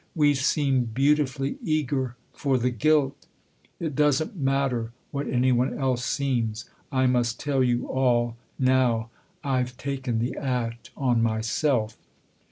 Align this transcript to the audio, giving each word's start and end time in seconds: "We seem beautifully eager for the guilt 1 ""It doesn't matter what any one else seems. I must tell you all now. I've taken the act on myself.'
"We 0.15 0.33
seem 0.33 0.85
beautifully 0.85 1.59
eager 1.61 2.15
for 2.33 2.57
the 2.57 2.71
guilt 2.71 3.27
1 3.77 3.87
""It 3.91 3.95
doesn't 3.95 4.35
matter 4.35 4.93
what 5.11 5.27
any 5.27 5.51
one 5.51 5.77
else 5.77 6.03
seems. 6.03 6.65
I 6.91 7.05
must 7.05 7.39
tell 7.39 7.63
you 7.63 7.85
all 7.85 8.35
now. 8.57 9.11
I've 9.43 9.77
taken 9.77 10.17
the 10.17 10.35
act 10.37 10.89
on 10.97 11.21
myself.' 11.21 11.99